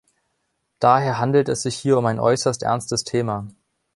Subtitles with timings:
[0.79, 3.49] Daher handelt es sich hier um ein äußerst ernstes Thema.